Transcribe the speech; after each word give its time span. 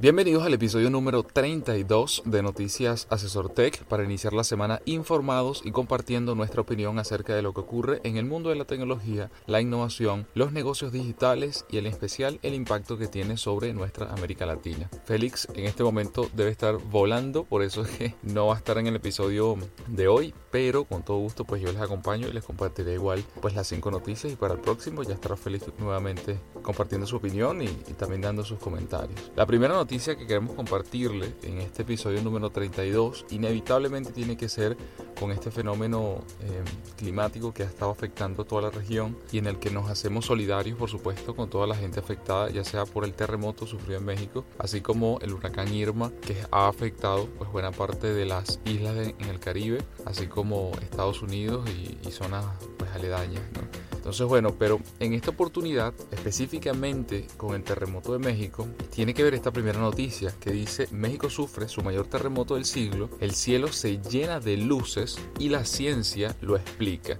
Bienvenidos 0.00 0.44
al 0.44 0.54
episodio 0.54 0.90
número 0.90 1.24
32 1.24 2.22
de 2.24 2.40
Noticias 2.40 3.08
Asesor 3.10 3.48
Tech 3.48 3.82
para 3.86 4.04
iniciar 4.04 4.32
la 4.32 4.44
semana 4.44 4.80
informados 4.84 5.62
y 5.64 5.72
compartiendo 5.72 6.36
nuestra 6.36 6.60
opinión 6.60 7.00
acerca 7.00 7.34
de 7.34 7.42
lo 7.42 7.52
que 7.52 7.62
ocurre 7.62 8.00
en 8.04 8.16
el 8.16 8.24
mundo 8.24 8.50
de 8.50 8.54
la 8.54 8.64
tecnología, 8.64 9.32
la 9.48 9.60
innovación, 9.60 10.28
los 10.34 10.52
negocios 10.52 10.92
digitales 10.92 11.66
y 11.68 11.78
en 11.78 11.86
especial 11.86 12.38
el 12.44 12.54
impacto 12.54 12.96
que 12.96 13.08
tiene 13.08 13.36
sobre 13.36 13.74
nuestra 13.74 14.12
América 14.12 14.46
Latina. 14.46 14.88
Félix 15.04 15.48
en 15.52 15.64
este 15.64 15.82
momento 15.82 16.30
debe 16.32 16.52
estar 16.52 16.76
volando, 16.76 17.42
por 17.42 17.64
eso 17.64 17.82
es 17.82 17.88
que 17.88 18.14
no 18.22 18.46
va 18.46 18.54
a 18.54 18.58
estar 18.58 18.78
en 18.78 18.86
el 18.86 18.94
episodio 18.94 19.56
de 19.88 20.06
hoy, 20.06 20.32
pero 20.52 20.84
con 20.84 21.02
todo 21.02 21.16
gusto 21.16 21.44
pues 21.44 21.60
yo 21.60 21.72
les 21.72 21.82
acompaño 21.82 22.28
y 22.28 22.32
les 22.32 22.44
compartiré 22.44 22.94
igual 22.94 23.24
pues 23.42 23.56
las 23.56 23.66
cinco 23.66 23.90
noticias 23.90 24.32
y 24.32 24.36
para 24.36 24.54
el 24.54 24.60
próximo 24.60 25.02
ya 25.02 25.14
estará 25.14 25.36
Félix 25.36 25.66
nuevamente 25.80 26.38
compartiendo 26.62 27.04
su 27.04 27.16
opinión 27.16 27.62
y, 27.62 27.64
y 27.66 27.94
también 27.98 28.20
dando 28.20 28.44
sus 28.44 28.60
comentarios. 28.60 29.32
La 29.34 29.44
primera 29.44 29.74
noticia 29.74 29.87
noticia 29.88 30.18
que 30.18 30.26
queremos 30.26 30.54
compartirle 30.54 31.32
en 31.42 31.62
este 31.62 31.80
episodio 31.80 32.20
número 32.20 32.50
32 32.50 33.24
inevitablemente 33.30 34.12
tiene 34.12 34.36
que 34.36 34.50
ser 34.50 34.76
con 35.18 35.30
este 35.32 35.50
fenómeno 35.50 36.22
eh, 36.42 36.62
climático 36.98 37.54
que 37.54 37.62
ha 37.62 37.66
estado 37.66 37.90
afectando 37.90 38.44
toda 38.44 38.60
la 38.60 38.70
región 38.70 39.16
y 39.32 39.38
en 39.38 39.46
el 39.46 39.58
que 39.58 39.70
nos 39.70 39.88
hacemos 39.88 40.26
solidarios, 40.26 40.76
por 40.76 40.90
supuesto, 40.90 41.34
con 41.34 41.48
toda 41.48 41.66
la 41.66 41.74
gente 41.74 42.00
afectada, 42.00 42.50
ya 42.50 42.64
sea 42.64 42.84
por 42.84 43.06
el 43.06 43.14
terremoto 43.14 43.66
sufrido 43.66 43.98
en 43.98 44.04
México, 44.04 44.44
así 44.58 44.82
como 44.82 45.20
el 45.22 45.32
huracán 45.32 45.72
Irma 45.72 46.12
que 46.20 46.36
ha 46.50 46.68
afectado 46.68 47.26
pues 47.38 47.50
buena 47.50 47.72
parte 47.72 48.08
de 48.08 48.26
las 48.26 48.60
islas 48.66 48.94
en 49.18 49.30
el 49.30 49.40
Caribe, 49.40 49.82
así 50.04 50.26
como 50.26 50.70
Estados 50.82 51.22
Unidos 51.22 51.66
y, 51.70 51.96
y 52.06 52.12
zonas 52.12 52.44
pues 52.76 52.90
aledañas. 52.90 53.42
¿no? 53.54 53.77
Entonces, 53.98 54.26
bueno, 54.26 54.54
pero 54.56 54.80
en 55.00 55.12
esta 55.12 55.30
oportunidad, 55.30 55.92
específicamente 56.12 57.26
con 57.36 57.54
el 57.54 57.64
terremoto 57.64 58.12
de 58.12 58.20
México, 58.20 58.66
tiene 58.94 59.12
que 59.12 59.24
ver 59.24 59.34
esta 59.34 59.50
primera 59.50 59.80
noticia 59.80 60.32
que 60.40 60.52
dice 60.52 60.88
México 60.92 61.28
sufre 61.28 61.68
su 61.68 61.82
mayor 61.82 62.06
terremoto 62.06 62.54
del 62.54 62.64
siglo, 62.64 63.10
el 63.20 63.32
cielo 63.32 63.70
se 63.72 63.98
llena 63.98 64.40
de 64.40 64.56
luces 64.56 65.18
y 65.38 65.48
la 65.48 65.64
ciencia 65.64 66.34
lo 66.40 66.56
explica. 66.56 67.18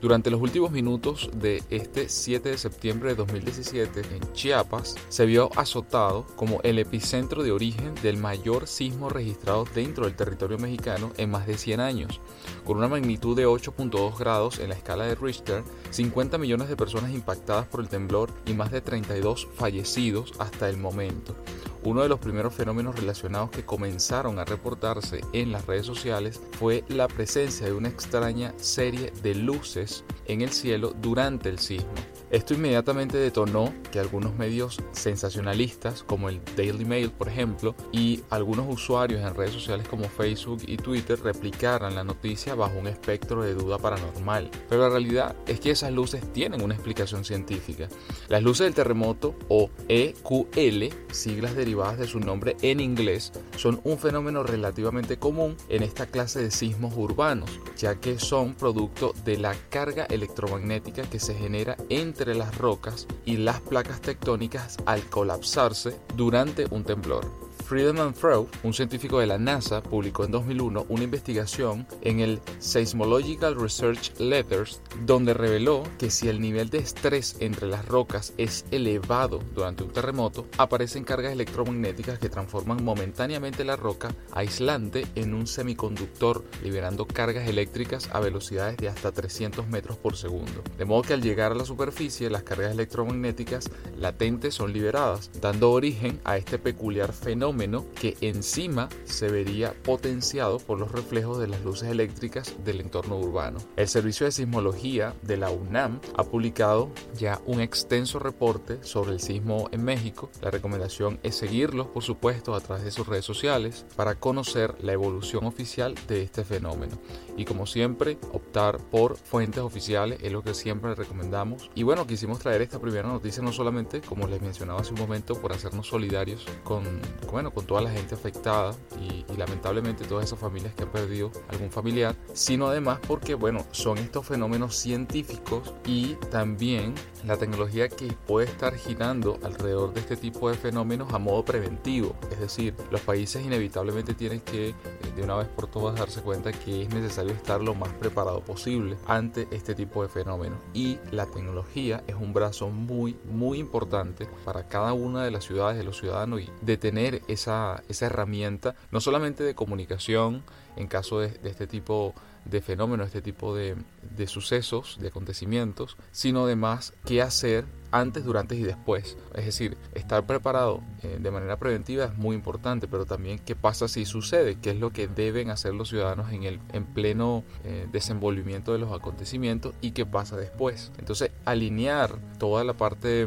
Durante 0.00 0.30
los 0.30 0.40
últimos 0.40 0.70
minutos 0.70 1.28
de 1.34 1.60
este 1.70 2.08
7 2.08 2.50
de 2.50 2.58
septiembre 2.58 3.10
de 3.10 3.16
2017 3.16 4.00
en 4.14 4.32
Chiapas, 4.32 4.94
se 5.08 5.26
vio 5.26 5.50
azotado 5.56 6.24
como 6.36 6.60
el 6.62 6.78
epicentro 6.78 7.42
de 7.42 7.50
origen 7.50 7.96
del 7.96 8.16
mayor 8.16 8.68
sismo 8.68 9.08
registrado 9.08 9.64
dentro 9.74 10.04
del 10.04 10.14
territorio 10.14 10.56
mexicano 10.56 11.10
en 11.16 11.30
más 11.30 11.48
de 11.48 11.58
100 11.58 11.80
años. 11.80 12.20
Con 12.64 12.76
una 12.76 12.86
magnitud 12.86 13.36
de 13.36 13.48
8.2 13.48 14.16
grados 14.16 14.60
en 14.60 14.68
la 14.68 14.76
escala 14.76 15.04
de 15.04 15.16
Richter, 15.16 15.64
50 15.90 16.38
millones 16.38 16.68
de 16.68 16.76
personas 16.76 17.10
impactadas 17.10 17.66
por 17.66 17.80
el 17.80 17.88
temblor 17.88 18.30
y 18.46 18.52
más 18.52 18.70
de 18.70 18.80
32 18.80 19.48
fallecidos 19.56 20.32
hasta 20.38 20.68
el 20.68 20.76
momento. 20.76 21.34
Uno 21.84 22.02
de 22.02 22.08
los 22.08 22.18
primeros 22.18 22.54
fenómenos 22.54 22.96
relacionados 22.96 23.50
que 23.50 23.64
comenzaron 23.64 24.38
a 24.38 24.44
reportarse 24.44 25.20
en 25.32 25.52
las 25.52 25.66
redes 25.66 25.86
sociales 25.86 26.40
fue 26.58 26.84
la 26.88 27.08
presencia 27.08 27.66
de 27.66 27.72
una 27.72 27.88
extraña 27.88 28.52
serie 28.56 29.12
de 29.22 29.34
luces 29.34 30.04
en 30.26 30.42
el 30.42 30.50
cielo 30.50 30.94
durante 31.00 31.48
el 31.48 31.58
sismo. 31.58 31.92
Esto 32.30 32.52
inmediatamente 32.52 33.16
detonó 33.16 33.72
que 33.90 34.00
algunos 34.00 34.34
medios 34.36 34.82
sensacionalistas, 34.92 36.02
como 36.02 36.28
el 36.28 36.40
Daily 36.56 36.84
Mail 36.84 37.10
por 37.10 37.28
ejemplo, 37.28 37.74
y 37.90 38.20
algunos 38.28 38.66
usuarios 38.68 39.22
en 39.22 39.34
redes 39.34 39.52
sociales 39.52 39.88
como 39.88 40.04
Facebook 40.04 40.60
y 40.66 40.76
Twitter 40.76 41.18
replicaran 41.20 41.94
la 41.94 42.04
noticia 42.04 42.54
bajo 42.54 42.78
un 42.78 42.86
espectro 42.86 43.42
de 43.42 43.54
duda 43.54 43.78
paranormal. 43.78 44.50
Pero 44.68 44.82
la 44.82 44.90
realidad 44.90 45.36
es 45.46 45.60
que 45.60 45.70
esas 45.70 45.92
luces 45.92 46.22
tienen 46.32 46.62
una 46.62 46.74
explicación 46.74 47.24
científica. 47.24 47.88
Las 48.28 48.42
luces 48.42 48.66
del 48.66 48.74
terremoto, 48.74 49.34
o 49.48 49.70
EQL, 49.88 50.92
siglas 51.10 51.54
derivadas 51.54 51.98
de 51.98 52.06
su 52.06 52.20
nombre 52.20 52.56
en 52.60 52.80
inglés, 52.80 53.32
son 53.56 53.80
un 53.84 53.98
fenómeno 53.98 54.42
relativamente 54.42 55.18
común 55.18 55.56
en 55.68 55.82
esta 55.82 56.06
clase 56.06 56.42
de 56.42 56.50
sismos 56.50 56.94
urbanos, 56.96 57.58
ya 57.76 57.96
que 57.96 58.18
son 58.18 58.54
producto 58.54 59.14
de 59.24 59.38
la 59.38 59.54
carga 59.70 60.04
electromagnética 60.04 61.02
que 61.02 61.20
se 61.20 61.34
genera 61.34 61.76
entre 61.88 62.17
entre 62.18 62.34
las 62.34 62.58
rocas 62.58 63.06
y 63.24 63.36
las 63.36 63.60
placas 63.60 64.00
tectónicas 64.00 64.76
al 64.86 65.04
colapsarse 65.04 66.00
durante 66.16 66.66
un 66.68 66.82
temblor. 66.82 67.47
Friedemann 67.68 68.14
Freud, 68.14 68.46
un 68.62 68.72
científico 68.72 69.20
de 69.20 69.26
la 69.26 69.36
NASA, 69.36 69.82
publicó 69.82 70.24
en 70.24 70.30
2001 70.30 70.86
una 70.88 71.04
investigación 71.04 71.86
en 72.00 72.20
el 72.20 72.40
Seismological 72.60 73.60
Research 73.60 74.18
Letters 74.18 74.80
donde 75.04 75.34
reveló 75.34 75.82
que 75.98 76.10
si 76.10 76.30
el 76.30 76.40
nivel 76.40 76.70
de 76.70 76.78
estrés 76.78 77.36
entre 77.40 77.66
las 77.66 77.84
rocas 77.84 78.32
es 78.38 78.64
elevado 78.70 79.40
durante 79.54 79.84
un 79.84 79.90
terremoto, 79.90 80.46
aparecen 80.56 81.04
cargas 81.04 81.34
electromagnéticas 81.34 82.18
que 82.18 82.30
transforman 82.30 82.82
momentáneamente 82.82 83.66
la 83.66 83.76
roca 83.76 84.14
aislante 84.32 85.06
en 85.14 85.34
un 85.34 85.46
semiconductor, 85.46 86.46
liberando 86.64 87.06
cargas 87.06 87.48
eléctricas 87.48 88.08
a 88.14 88.20
velocidades 88.20 88.78
de 88.78 88.88
hasta 88.88 89.12
300 89.12 89.68
metros 89.68 89.98
por 89.98 90.16
segundo. 90.16 90.62
De 90.78 90.86
modo 90.86 91.02
que 91.02 91.12
al 91.12 91.20
llegar 91.20 91.52
a 91.52 91.56
la 91.56 91.66
superficie, 91.66 92.30
las 92.30 92.44
cargas 92.44 92.72
electromagnéticas 92.72 93.68
latentes 93.98 94.54
son 94.54 94.72
liberadas, 94.72 95.30
dando 95.38 95.70
origen 95.70 96.18
a 96.24 96.38
este 96.38 96.58
peculiar 96.58 97.12
fenómeno 97.12 97.57
que 98.00 98.16
encima 98.20 98.88
se 99.04 99.28
vería 99.28 99.74
potenciado 99.82 100.58
por 100.58 100.78
los 100.78 100.92
reflejos 100.92 101.38
de 101.38 101.48
las 101.48 101.62
luces 101.64 101.90
eléctricas 101.90 102.54
del 102.64 102.80
entorno 102.80 103.18
urbano. 103.18 103.58
El 103.76 103.88
Servicio 103.88 104.26
de 104.26 104.32
Sismología 104.32 105.14
de 105.22 105.36
la 105.36 105.50
UNAM 105.50 106.00
ha 106.16 106.22
publicado 106.22 106.90
ya 107.16 107.40
un 107.46 107.60
extenso 107.60 108.20
reporte 108.20 108.78
sobre 108.82 109.12
el 109.12 109.20
sismo 109.20 109.68
en 109.72 109.82
México. 109.82 110.30
La 110.40 110.50
recomendación 110.50 111.18
es 111.22 111.34
seguirlos, 111.34 111.88
por 111.88 112.04
supuesto, 112.04 112.54
a 112.54 112.60
través 112.60 112.84
de 112.84 112.92
sus 112.92 113.06
redes 113.06 113.24
sociales 113.24 113.84
para 113.96 114.14
conocer 114.14 114.76
la 114.80 114.92
evolución 114.92 115.44
oficial 115.44 115.94
de 116.06 116.22
este 116.22 116.44
fenómeno. 116.44 116.98
Y 117.36 117.44
como 117.44 117.66
siempre, 117.66 118.18
optar 118.32 118.78
por 118.78 119.16
fuentes 119.16 119.62
oficiales 119.62 120.20
es 120.22 120.32
lo 120.32 120.42
que 120.42 120.54
siempre 120.54 120.94
recomendamos. 120.94 121.70
Y 121.74 121.82
bueno, 121.82 122.06
quisimos 122.06 122.38
traer 122.38 122.62
esta 122.62 122.78
primera 122.78 123.08
noticia 123.08 123.42
no 123.42 123.52
solamente, 123.52 124.00
como 124.00 124.26
les 124.28 124.40
mencionaba 124.40 124.80
hace 124.80 124.92
un 124.92 125.00
momento, 125.00 125.34
por 125.40 125.52
hacernos 125.52 125.88
solidarios 125.88 126.46
con, 126.64 126.84
bueno, 127.30 127.47
con 127.50 127.66
toda 127.66 127.82
la 127.82 127.90
gente 127.90 128.14
afectada 128.14 128.74
y, 129.00 129.24
lamentablemente 129.36 130.04
todas 130.04 130.24
esas 130.24 130.38
familias 130.38 130.74
que 130.74 130.82
han 130.82 130.90
perdido 130.90 131.30
algún 131.48 131.70
familiar, 131.70 132.16
sino 132.32 132.66
además 132.66 132.98
porque, 133.06 133.34
bueno, 133.34 133.64
son 133.70 133.98
estos 133.98 134.26
fenómenos 134.26 134.74
científicos 134.74 135.72
y 135.86 136.14
también 136.30 136.94
la 137.24 137.36
tecnología 137.36 137.88
que 137.88 138.12
puede 138.26 138.46
estar 138.46 138.74
girando 138.74 139.38
alrededor 139.44 139.94
de 139.94 140.00
este 140.00 140.16
tipo 140.16 140.50
de 140.50 140.56
fenómenos 140.56 141.12
a 141.12 141.18
modo 141.18 141.44
preventivo. 141.44 142.16
Es 142.32 142.40
decir, 142.40 142.74
los 142.90 143.00
países 143.02 143.44
inevitablemente 143.44 144.14
tienen 144.14 144.40
que 144.40 144.70
eh, 144.70 144.74
de 145.14 145.22
una 145.22 145.36
vez 145.36 145.48
por 145.48 145.68
todas 145.68 145.98
darse 145.98 146.20
cuenta 146.20 146.52
que 146.52 146.82
es 146.82 146.88
necesario 146.90 147.32
estar 147.32 147.60
lo 147.60 147.74
más 147.74 147.92
preparado 147.94 148.40
posible 148.40 148.96
ante 149.06 149.48
este 149.50 149.74
tipo 149.74 150.02
de 150.02 150.08
fenómenos. 150.08 150.58
Y 150.74 150.98
la 151.10 151.26
tecnología 151.26 152.02
es 152.06 152.14
un 152.14 152.32
brazo 152.32 152.68
muy, 152.70 153.16
muy 153.30 153.58
importante 153.58 154.26
para 154.44 154.68
cada 154.68 154.92
una 154.92 155.24
de 155.24 155.30
las 155.30 155.44
ciudades, 155.44 155.78
de 155.78 155.84
los 155.84 155.98
ciudadanos 155.98 156.40
y 156.40 156.50
de 156.62 156.76
tener 156.76 157.22
esa, 157.38 157.82
esa 157.88 158.06
herramienta, 158.06 158.74
no 158.90 159.00
solamente 159.00 159.44
de 159.44 159.54
comunicación 159.54 160.42
en 160.76 160.86
caso 160.86 161.20
de, 161.20 161.38
este 161.44 161.66
tipo 161.66 162.14
de 162.44 162.62
fenómenos, 162.62 163.06
este 163.06 163.20
tipo 163.20 163.54
de, 163.54 163.76
de, 164.16 164.26
sucesos, 164.26 164.96
de 165.00 165.08
acontecimientos, 165.08 165.96
sino 166.12 166.44
además 166.44 166.94
qué 167.04 167.20
hacer 167.20 167.64
antes, 167.90 168.24
durante 168.24 168.54
y 168.54 168.62
después. 168.62 169.16
Es 169.34 169.44
decir, 169.44 169.76
estar 169.94 170.26
preparado 170.26 170.82
eh, 171.02 171.18
de 171.20 171.30
manera 171.30 171.58
preventiva 171.58 172.04
es 172.04 172.16
muy 172.16 172.36
importante, 172.36 172.86
pero 172.86 173.06
también 173.06 173.38
qué 173.38 173.56
pasa 173.56 173.88
si 173.88 174.04
sucede, 174.04 174.56
qué 174.60 174.70
es 174.70 174.76
lo 174.78 174.90
que 174.90 175.08
deben 175.08 175.50
hacer 175.50 175.74
los 175.74 175.88
ciudadanos 175.88 176.32
en 176.32 176.44
el 176.44 176.60
en 176.72 176.84
pleno 176.84 177.44
eh, 177.64 177.86
desenvolvimiento 177.90 178.72
de 178.72 178.78
los 178.78 178.92
acontecimientos 178.92 179.74
y 179.80 179.92
qué 179.92 180.06
pasa 180.06 180.36
después. 180.36 180.92
Entonces, 180.98 181.30
alinear 181.44 182.16
toda 182.38 182.64
la 182.64 182.74
parte 182.74 183.26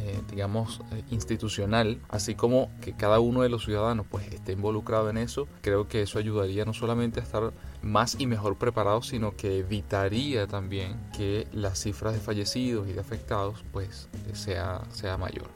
eh, 0.00 0.22
digamos, 0.30 0.80
eh, 0.92 1.02
institucional, 1.10 2.00
así 2.08 2.34
como 2.34 2.70
que 2.80 2.94
cada 2.94 3.20
uno 3.20 3.42
de 3.42 3.48
los 3.48 3.64
ciudadanos 3.64 4.06
pues 4.08 4.26
esté 4.32 4.52
involucrado 4.52 5.10
en 5.10 5.18
eso, 5.18 5.48
creo 5.60 5.88
que 5.88 6.02
eso 6.02 6.18
ayudaría 6.18 6.64
no 6.64 6.72
solamente 6.72 7.20
a 7.20 7.22
estar 7.24 7.52
más 7.82 8.16
y 8.18 8.26
mejor 8.26 8.56
preparados, 8.56 9.08
sino 9.08 9.36
que 9.36 9.58
evitaría 9.58 10.46
también 10.46 10.96
que 11.16 11.48
las 11.52 11.80
cifras 11.80 12.14
de 12.14 12.20
fallecidos 12.20 12.88
y 12.88 12.92
de 12.92 13.00
afectados 13.00 13.64
pues 13.72 14.08
sea, 14.34 14.82
sea 14.92 15.16
mayor. 15.16 15.48